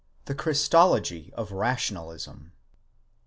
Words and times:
THE 0.25 0.33
CHRISTOLOGY 0.33 1.31
OF 1.35 1.51
RATIONALISM. 1.51 2.53